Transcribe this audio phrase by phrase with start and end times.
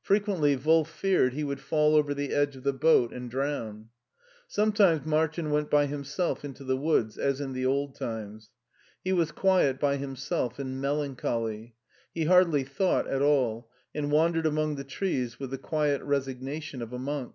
[0.00, 3.88] Frequently Wolf feared he would fall over the edge of the boat and drown.
[4.48, 8.50] Sometime^ Martin went by himself into the woods, as in the old times.
[9.02, 11.74] He was quiet by himself, and melancholy;
[12.14, 16.92] he hardly thought at all, and wandered among the trees with the quiet resignation of
[16.92, 17.34] a monk.